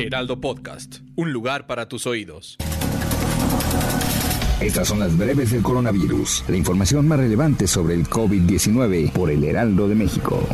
[0.00, 2.56] Heraldo Podcast, un lugar para tus oídos.
[4.60, 9.42] Estas son las breves del coronavirus, la información más relevante sobre el COVID-19 por el
[9.42, 10.46] Heraldo de México.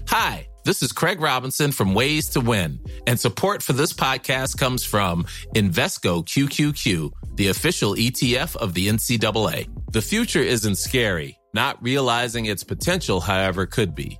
[0.07, 4.83] Hi, this is Craig Robinson from Ways to Win, and support for this podcast comes
[4.83, 5.25] from
[5.55, 9.69] Invesco QQQ, the official ETF of the NCAA.
[9.91, 11.39] The future isn't scary.
[11.53, 14.19] Not realizing its potential, however, could be.